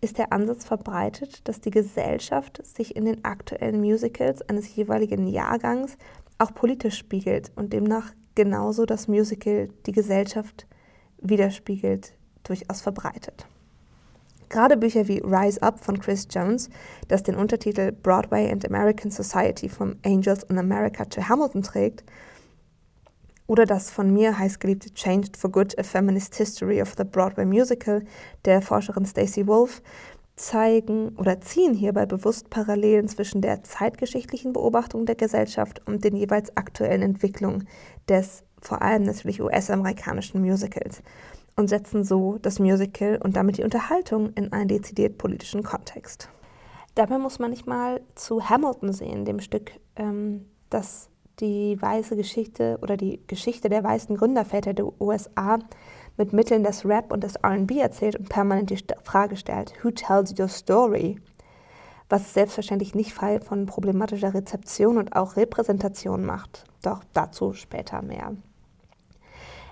[0.00, 5.96] ist der Ansatz verbreitet, dass die Gesellschaft sich in den aktuellen Musicals eines jeweiligen Jahrgangs
[6.38, 10.66] auch politisch spiegelt und demnach genauso das Musical die Gesellschaft
[11.18, 13.46] widerspiegelt, durchaus verbreitet.
[14.48, 16.70] Gerade Bücher wie Rise Up von Chris Jones,
[17.08, 22.04] das den Untertitel Broadway and American Society from Angels in America to Hamilton trägt,
[23.48, 28.02] oder das von mir heißgeliebte Changed for Good, A Feminist History of the Broadway Musical
[28.44, 29.82] der Forscherin Stacey Wolf,
[30.36, 36.56] zeigen oder ziehen hierbei bewusst Parallelen zwischen der zeitgeschichtlichen Beobachtung der Gesellschaft und den jeweils
[36.56, 37.66] aktuellen Entwicklungen
[38.08, 41.02] des vor allem natürlich US-amerikanischen Musicals
[41.56, 46.28] und setzen so das Musical und damit die Unterhaltung in einen dezidiert politischen Kontext.
[46.94, 52.78] Dabei muss man nicht mal zu Hamilton sehen, dem Stück, ähm, das die weiße Geschichte
[52.80, 55.58] oder die Geschichte der weißen Gründerväter der USA
[56.16, 60.38] mit Mitteln des Rap und des RB erzählt und permanent die Frage stellt, Who tells
[60.38, 61.20] your story?
[62.08, 66.64] Was selbstverständlich nicht frei von problematischer Rezeption und auch Repräsentation macht.
[66.82, 68.32] Doch dazu später mehr.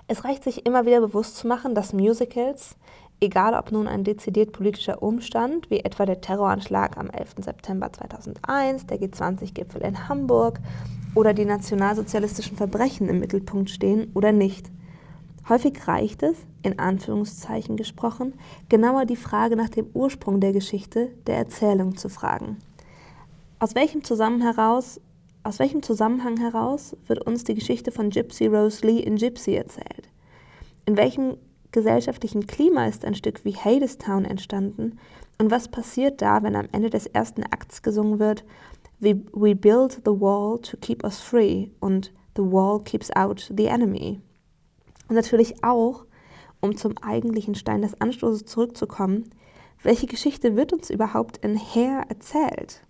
[0.07, 2.75] Es reicht sich immer wieder bewusst zu machen, dass Musicals,
[3.19, 7.35] egal ob nun ein dezidiert politischer Umstand, wie etwa der Terroranschlag am 11.
[7.39, 10.59] September 2001, der G20-Gipfel in Hamburg
[11.15, 14.69] oder die nationalsozialistischen Verbrechen im Mittelpunkt stehen oder nicht.
[15.49, 18.33] Häufig reicht es, in Anführungszeichen gesprochen,
[18.69, 22.57] genauer die Frage nach dem Ursprung der Geschichte, der Erzählung zu fragen.
[23.57, 24.99] Aus welchem Zusammenhang heraus
[25.45, 30.09] aus welchem Zusammenhang heraus wird uns die Geschichte von Gypsy Rose Lee in Gypsy erzählt?
[30.87, 31.37] In welchem
[31.71, 34.97] gesellschaftlichen Klima ist ein Stück wie Hadestown entstanden?
[35.37, 38.43] Und was passiert da, wenn am Ende des ersten Akts gesungen wird,
[39.01, 43.65] We, we build the wall to keep us free und the wall keeps out the
[43.65, 44.21] enemy?
[45.09, 46.05] Und natürlich auch,
[46.59, 49.29] um zum eigentlichen Stein des Anstoßes zurückzukommen,
[49.83, 52.81] welche Geschichte wird uns überhaupt in Hair erzählt?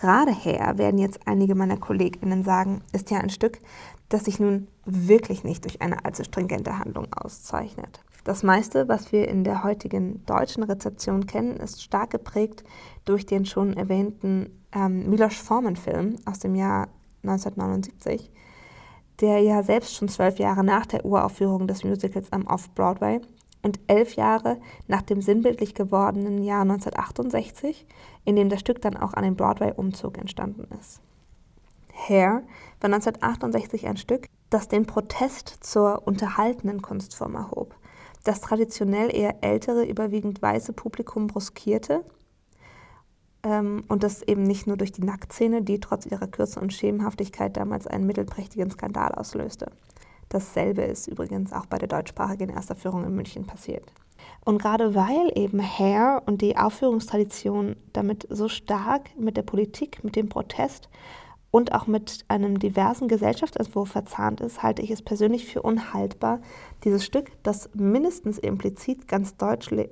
[0.00, 3.60] Gerade her, werden jetzt einige meiner KollegInnen sagen, ist ja ein Stück,
[4.08, 8.00] das sich nun wirklich nicht durch eine allzu stringente Handlung auszeichnet.
[8.24, 12.64] Das meiste, was wir in der heutigen deutschen Rezeption kennen, ist stark geprägt
[13.04, 16.88] durch den schon erwähnten ähm, Milos Forman-Film aus dem Jahr
[17.22, 18.30] 1979,
[19.20, 23.20] der ja selbst schon zwölf Jahre nach der Uraufführung des Musicals am Off-Broadway
[23.62, 27.86] und elf Jahre nach dem sinnbildlich gewordenen Jahr 1968,
[28.24, 31.00] in dem das Stück dann auch an den Broadway-Umzug entstanden ist.
[31.92, 32.42] Hair
[32.80, 37.74] war 1968 ein Stück, das den Protest zur unterhaltenen Kunstform erhob,
[38.24, 42.04] das traditionell eher ältere, überwiegend weiße Publikum bruskierte
[43.42, 47.56] ähm, und das eben nicht nur durch die Nacktszene, die trotz ihrer Kürze und Schemenhaftigkeit
[47.56, 49.70] damals einen mittelprächtigen Skandal auslöste.
[50.30, 53.84] Dasselbe ist übrigens auch bei der deutschsprachigen Erstaufführung in München passiert.
[54.44, 60.16] Und gerade weil eben Hair und die Aufführungstradition damit so stark mit der Politik, mit
[60.16, 60.88] dem Protest
[61.50, 66.40] und auch mit einem diversen Gesellschaftsentwurf verzahnt ist, halte ich es persönlich für unhaltbar,
[66.84, 69.34] dieses Stück, das mindestens implizit ganz,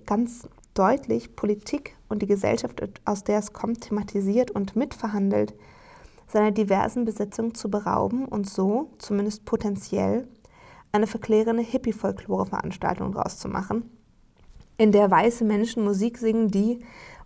[0.06, 5.54] ganz deutlich Politik und die Gesellschaft, aus der es kommt, thematisiert und mitverhandelt,
[6.28, 10.28] seiner diversen Besetzung zu berauben und so, zumindest potenziell,
[10.92, 13.90] eine verklärende Hippie-Folklore-Veranstaltung daraus zu machen,
[14.76, 16.80] in der weiße Menschen Musik singen, die,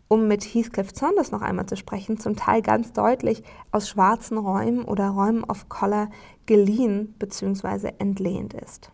[0.08, 4.84] um mit Heathcliff Saunders noch einmal zu sprechen, zum Teil ganz deutlich aus schwarzen Räumen
[4.84, 6.10] oder Räumen of Color
[6.46, 7.92] geliehen bzw.
[7.98, 8.90] entlehnt ist.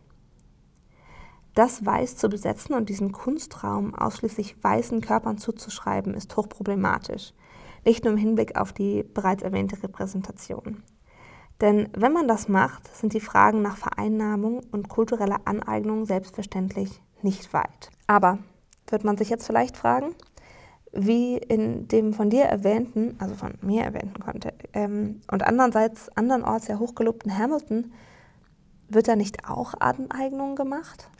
[1.54, 7.32] Das Weiß zu besetzen und diesen Kunstraum ausschließlich weißen Körpern zuzuschreiben, ist hochproblematisch,
[7.88, 10.82] nicht nur im Hinblick auf die bereits erwähnte Repräsentation.
[11.60, 17.52] Denn wenn man das macht, sind die Fragen nach Vereinnahmung und kultureller Aneignung selbstverständlich nicht
[17.52, 17.90] weit.
[18.06, 18.38] Aber
[18.88, 20.14] wird man sich jetzt vielleicht fragen,
[20.92, 26.68] wie in dem von dir erwähnten, also von mir erwähnten Kontext, ähm, und andererseits andernorts
[26.68, 27.92] ja hochgelobten Hamilton,
[28.88, 31.10] wird da nicht auch Aneignung gemacht?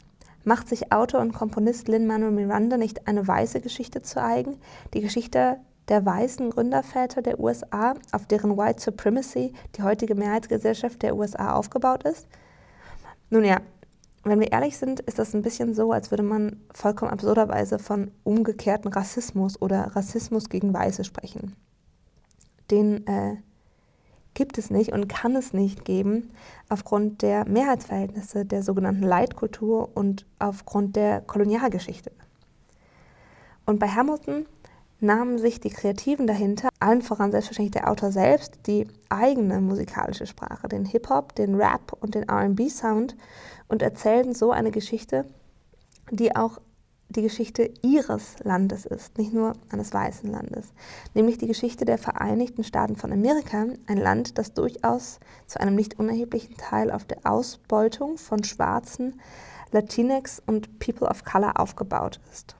[0.43, 4.57] Macht sich Autor und Komponist Lin-Manuel Miranda nicht eine weiße Geschichte zu eigen?
[4.93, 11.15] Die Geschichte der weißen Gründerväter der USA, auf deren White Supremacy die heutige Mehrheitsgesellschaft der
[11.15, 12.27] USA aufgebaut ist?
[13.29, 13.59] Nun ja,
[14.23, 18.11] wenn wir ehrlich sind, ist das ein bisschen so, als würde man vollkommen absurderweise von
[18.23, 21.55] umgekehrten Rassismus oder Rassismus gegen Weiße sprechen.
[22.69, 23.37] Den äh,
[24.33, 26.31] gibt es nicht und kann es nicht geben
[26.69, 32.11] aufgrund der Mehrheitsverhältnisse der sogenannten Leitkultur und aufgrund der Kolonialgeschichte.
[33.65, 34.45] Und bei Hamilton
[34.99, 40.67] nahmen sich die Kreativen dahinter, allen voran selbstverständlich der Autor selbst, die eigene musikalische Sprache,
[40.67, 43.15] den Hip-Hop, den Rap und den RB-Sound
[43.67, 45.25] und erzählten so eine Geschichte,
[46.11, 46.59] die auch
[47.09, 50.73] die Geschichte ihres Landes ist, nicht nur eines weißen Landes,
[51.15, 55.97] nämlich die Geschichte der Vereinigten Staaten von Amerika, ein Land, das durchaus zu einem nicht
[55.97, 59.19] unerheblichen Teil auf der Ausbeutung von Schwarzen,
[59.71, 62.58] Latinx und People of Color aufgebaut ist.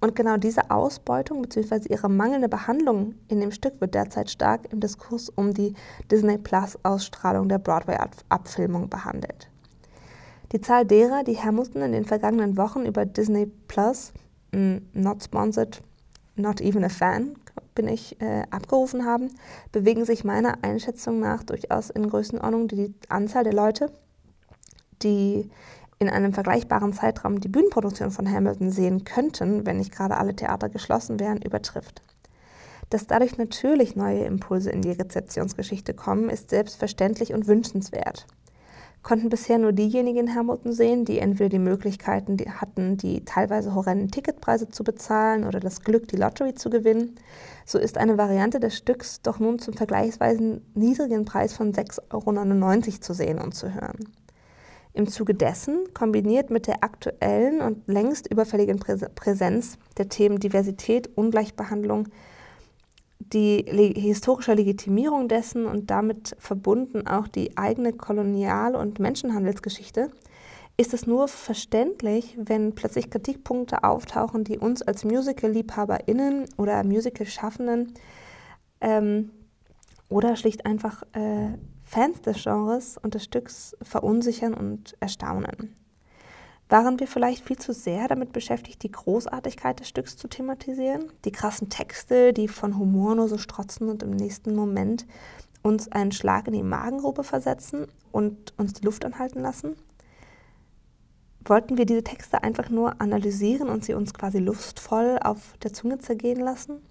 [0.00, 1.88] Und genau diese Ausbeutung bzw.
[1.88, 5.74] ihre mangelnde Behandlung in dem Stück wird derzeit stark im Diskurs um die
[6.10, 9.48] Disney Plus Ausstrahlung der Broadway-Abfilmung behandelt.
[10.52, 14.12] Die Zahl derer, die Hamilton in den vergangenen Wochen über Disney Plus,
[14.52, 15.82] mm, not sponsored,
[16.36, 17.34] not even a fan,
[17.74, 19.30] bin ich, äh, abgerufen haben,
[19.72, 23.90] bewegen sich meiner Einschätzung nach durchaus in Größenordnung, die Anzahl der Leute,
[25.02, 25.50] die
[25.98, 30.68] in einem vergleichbaren Zeitraum die Bühnenproduktion von Hamilton sehen könnten, wenn nicht gerade alle Theater
[30.68, 32.02] geschlossen wären, übertrifft.
[32.90, 38.26] Dass dadurch natürlich neue Impulse in die Rezeptionsgeschichte kommen, ist selbstverständlich und wünschenswert.
[39.02, 44.68] Konnten bisher nur diejenigen Hamilton sehen, die entweder die Möglichkeiten hatten, die teilweise horrenden Ticketpreise
[44.68, 47.16] zu bezahlen oder das Glück, die Lottery zu gewinnen,
[47.64, 53.00] so ist eine Variante des Stücks doch nun zum vergleichsweise niedrigen Preis von 6,99 Euro
[53.00, 53.96] zu sehen und zu hören.
[54.94, 62.08] Im Zuge dessen, kombiniert mit der aktuellen und längst überfälligen Präsenz der Themen Diversität, Ungleichbehandlung,
[63.18, 63.64] die
[63.96, 70.10] historische Legitimierung dessen und damit verbunden auch die eigene Kolonial- und Menschenhandelsgeschichte,
[70.76, 77.94] ist es nur verständlich, wenn plötzlich Kritikpunkte auftauchen, die uns als Musical-LiebhaberInnen oder Musical-Schaffenden
[78.80, 79.30] ähm,
[80.08, 85.74] oder schlicht einfach äh, Fans des Genres und des Stücks verunsichern und erstaunen.
[86.68, 91.10] Waren wir vielleicht viel zu sehr damit beschäftigt, die Großartigkeit des Stücks zu thematisieren?
[91.24, 95.06] Die krassen Texte, die von Humor nur so strotzen und im nächsten Moment
[95.62, 99.74] uns einen Schlag in die Magengrube versetzen und uns die Luft anhalten lassen?
[101.42, 105.96] Wollten wir diese Texte einfach nur analysieren und sie uns quasi lustvoll auf der Zunge
[105.96, 106.82] zergehen lassen?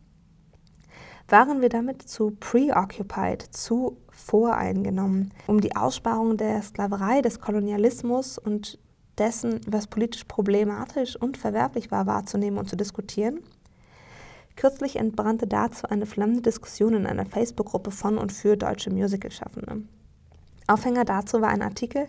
[1.28, 8.80] Waren wir damit zu preoccupied, zu voreingenommen, um die Aussparung der Sklaverei, des Kolonialismus und
[9.18, 13.39] dessen, was politisch problematisch und verwerflich war, wahrzunehmen und zu diskutieren?
[14.56, 19.84] Kürzlich entbrannte dazu eine flammende Diskussion in einer Facebook-Gruppe von und für deutsche Musicalschaffende.
[20.66, 22.08] Aufhänger dazu war ein Artikel,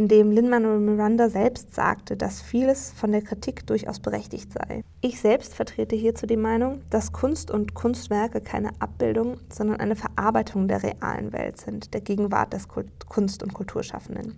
[0.00, 4.82] in dem Lin-Manuel Miranda selbst sagte, dass vieles von der Kritik durchaus berechtigt sei.
[5.02, 10.68] Ich selbst vertrete hierzu die Meinung, dass Kunst und Kunstwerke keine Abbildung, sondern eine Verarbeitung
[10.68, 12.66] der realen Welt sind, der Gegenwart des
[13.10, 14.36] Kunst- und Kulturschaffenden.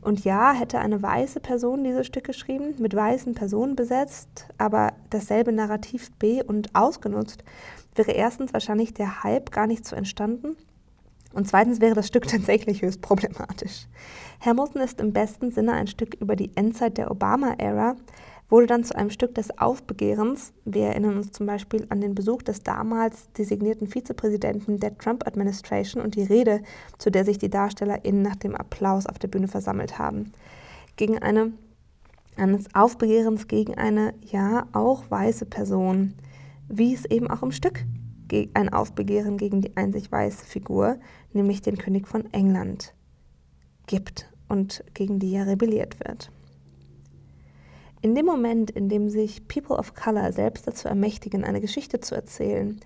[0.00, 5.52] Und ja, hätte eine weiße Person dieses Stück geschrieben, mit weißen Personen besetzt, aber dasselbe
[5.52, 7.44] Narrativ B und ausgenutzt,
[7.94, 10.56] wäre erstens wahrscheinlich der Hype gar nicht so entstanden
[11.36, 13.86] und zweitens wäre das Stück tatsächlich höchst problematisch.
[14.40, 17.96] Hamilton ist im besten Sinne ein Stück über die Endzeit der Obama-Ära,
[18.48, 20.52] wurde dann zu einem Stück des Aufbegehrens.
[20.64, 26.14] Wir erinnern uns zum Beispiel an den Besuch des damals designierten Vizepräsidenten der Trump-Administration und
[26.14, 26.62] die Rede,
[26.98, 30.32] zu der sich die DarstellerInnen nach dem Applaus auf der Bühne versammelt haben.
[30.96, 31.52] Gegen eine,
[32.36, 36.14] eines Aufbegehrens gegen eine, ja, auch weiße Person,
[36.68, 37.84] wie es eben auch im Stück
[38.54, 40.98] ein Aufbegehren gegen die einzig weiße Figur,
[41.32, 42.94] nämlich den König von England,
[43.86, 46.30] gibt und gegen die ja rebelliert wird.
[48.02, 52.14] In dem Moment, in dem sich People of Color selbst dazu ermächtigen, eine Geschichte zu
[52.14, 52.78] erzählen,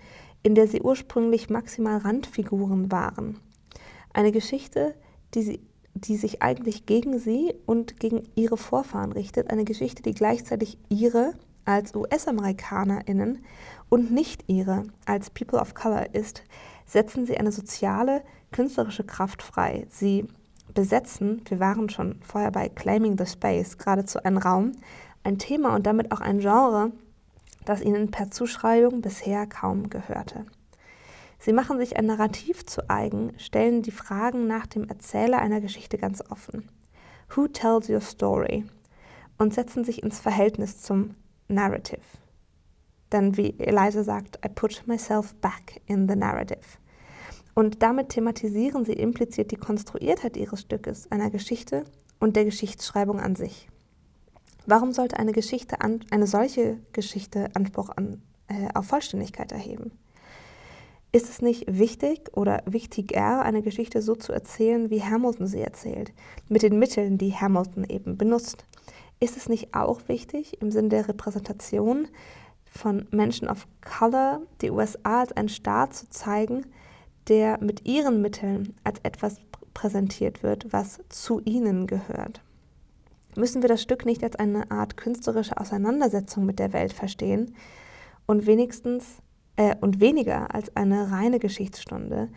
[0.42, 3.38] in der sie ursprünglich maximal Randfiguren waren,
[4.12, 4.94] eine Geschichte,
[5.34, 5.60] die, sie,
[5.94, 11.34] die sich eigentlich gegen sie und gegen ihre Vorfahren richtet, eine Geschichte, die gleichzeitig ihre
[11.64, 13.44] als US-Amerikanerinnen
[13.90, 16.42] und nicht ihre als People of Color ist,
[16.86, 18.22] setzen sie eine soziale,
[18.52, 19.86] künstlerische Kraft frei.
[19.90, 20.26] Sie
[20.72, 24.72] besetzen, wir waren schon vorher bei Claiming the Space, geradezu einen Raum,
[25.24, 26.92] ein Thema und damit auch ein Genre,
[27.66, 30.46] das ihnen per Zuschreibung bisher kaum gehörte.
[31.38, 35.98] Sie machen sich ein Narrativ zu eigen, stellen die Fragen nach dem Erzähler einer Geschichte
[35.98, 36.68] ganz offen.
[37.34, 38.64] Who tells your story?
[39.38, 41.14] Und setzen sich ins Verhältnis zum
[41.48, 42.19] Narrative.
[43.12, 46.78] Denn wie Eliza sagt, I put myself back in the narrative.
[47.54, 51.84] Und damit thematisieren sie implizit die Konstruiertheit ihres Stückes, einer Geschichte
[52.20, 53.68] und der Geschichtsschreibung an sich.
[54.66, 59.90] Warum sollte eine Geschichte an, eine solche Geschichte Anspruch an, äh, auf Vollständigkeit erheben?
[61.12, 66.12] Ist es nicht wichtig oder wichtiger, eine Geschichte so zu erzählen, wie Hamilton sie erzählt,
[66.48, 68.64] mit den Mitteln, die Hamilton eben benutzt?
[69.18, 72.06] Ist es nicht auch wichtig, im Sinne der Repräsentation
[72.70, 76.66] von Menschen of Color die USA als einen Staat zu zeigen,
[77.28, 79.36] der mit ihren Mitteln als etwas
[79.74, 82.40] präsentiert wird, was zu ihnen gehört?
[83.36, 87.54] müssen wir das Stück nicht als eine Art künstlerische Auseinandersetzung mit der Welt verstehen
[88.26, 89.18] und wenigstens
[89.56, 92.28] äh, und weniger als eine reine Geschichtsstunde,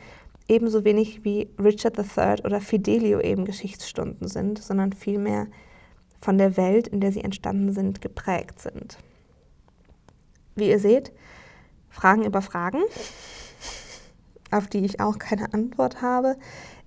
[0.48, 5.48] ebenso wenig wie Richard III oder Fidelio eben Geschichtsstunden sind, sondern vielmehr
[6.22, 8.98] von der Welt, in der sie entstanden sind, geprägt sind.
[10.56, 11.12] Wie ihr seht,
[11.90, 12.82] Fragen über Fragen,
[14.52, 16.38] auf die ich auch keine Antwort habe.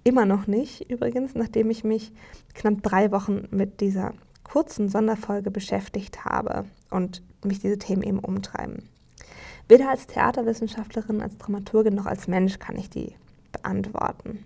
[0.04, 2.12] Immer noch nicht, übrigens, nachdem ich mich
[2.54, 4.14] knapp drei Wochen mit dieser
[4.44, 8.88] kurzen Sonderfolge beschäftigt habe und mich diese Themen eben umtreiben.
[9.68, 13.14] Weder als Theaterwissenschaftlerin, als Dramaturgin noch als Mensch kann ich die
[13.50, 14.44] beantworten.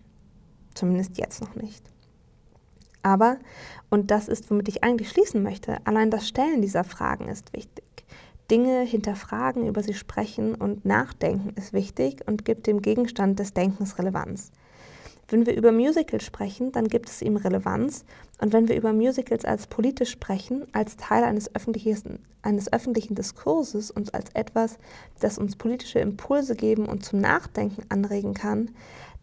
[0.74, 1.84] Zumindest jetzt noch nicht.
[3.02, 3.38] Aber,
[3.90, 7.84] und das ist, womit ich eigentlich schließen möchte, allein das Stellen dieser Fragen ist wichtig.
[8.50, 13.98] Dinge hinterfragen, über sie sprechen und nachdenken ist wichtig und gibt dem Gegenstand des Denkens
[13.98, 14.50] Relevanz.
[15.28, 18.04] Wenn wir über Musicals sprechen, dann gibt es ihm Relevanz.
[18.40, 23.92] Und wenn wir über Musicals als politisch sprechen, als Teil eines öffentlichen, eines öffentlichen Diskurses
[23.92, 24.78] und als etwas,
[25.20, 28.72] das uns politische Impulse geben und zum Nachdenken anregen kann,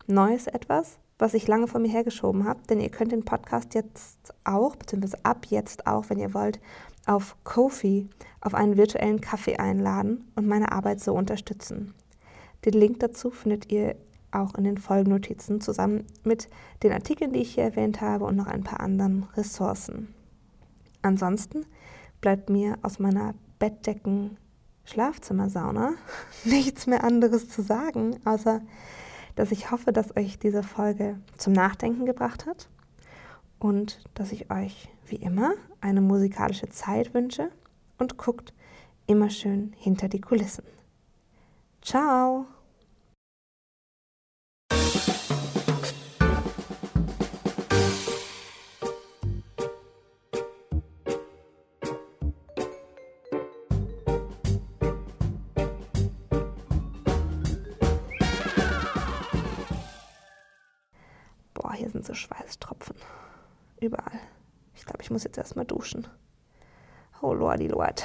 [0.06, 4.34] Neues etwas, was ich lange vor mir hergeschoben habe, denn ihr könnt den Podcast jetzt
[4.44, 6.60] auch, beziehungsweise ab jetzt auch, wenn ihr wollt,
[7.06, 8.08] auf Kofi
[8.40, 11.94] auf einen virtuellen Kaffee einladen und meine Arbeit so unterstützen.
[12.64, 13.96] Den Link dazu findet ihr
[14.32, 16.48] auch in den Folgennotizen zusammen mit
[16.82, 20.14] den Artikeln, die ich hier erwähnt habe und noch ein paar anderen Ressourcen.
[21.02, 21.66] Ansonsten
[22.20, 24.36] bleibt mir aus meiner Bettdecken
[24.84, 25.92] Schlafzimmersauna
[26.44, 28.60] nichts mehr anderes zu sagen, außer
[29.34, 32.68] dass ich hoffe, dass euch diese Folge zum Nachdenken gebracht hat
[33.58, 37.50] und dass ich euch wie immer eine musikalische Zeit wünsche
[37.98, 38.52] und guckt
[39.06, 40.64] immer schön hinter die Kulissen.
[41.80, 42.46] Ciao!
[65.12, 66.06] Muss jetzt erstmal duschen.
[67.20, 68.02] Oh Lordi Lord.